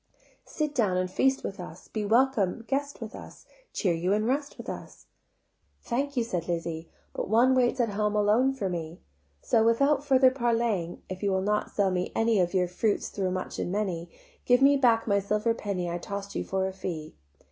[0.47, 4.57] Sit down and feast with us, Be welcome guest with us, Cheer you and rest
[4.57, 5.05] with us."
[5.83, 8.99] "Thank you," said Lizzie: "But one waits At home alone for me:
[9.43, 13.29] So without further parleying, If you will not sell me any Of your fruits though
[13.29, 14.09] much and many,
[14.43, 17.13] Give me back my silver penny I toss'd you for a fee."